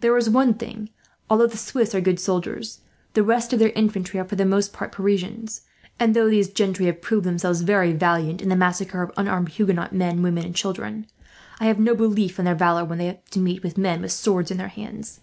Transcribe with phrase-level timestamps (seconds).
[0.00, 0.88] There is one thing:
[1.28, 2.80] although the Swiss are good soldiers,
[3.12, 5.60] the rest of their infantry are for the most part Parisians,
[6.00, 9.92] and though these gentry have proved themselves very valiant in the massacre of unarmed Huguenot
[9.92, 11.06] men, women, and children,
[11.60, 14.50] I have no belief in their valour, when they have to meet men with swords
[14.50, 15.20] in their hands.